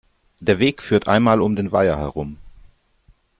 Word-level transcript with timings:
Der 0.39 0.57
Weg 0.57 0.81
führt 0.81 1.07
einmal 1.07 1.41
um 1.41 1.55
den 1.55 1.71
Weiher 1.71 1.95
herum. 1.99 2.39